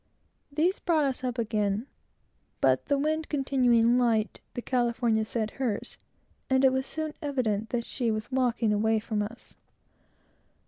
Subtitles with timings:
[0.51, 1.85] These brought us up again;
[2.59, 5.99] but the wind continuing light, the California set hers,
[6.49, 9.55] and it was soon evident that she was walking away from us.